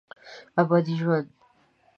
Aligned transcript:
ابدي 0.59 0.93
ژوندي 0.99 1.31